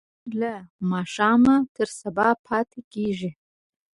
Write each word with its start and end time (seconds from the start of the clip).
پنېر 0.21 0.33
له 0.41 0.53
ماښامه 0.91 1.55
تر 1.75 1.87
سبا 1.99 2.27
پاتې 2.45 2.79
کېږي. 2.93 3.31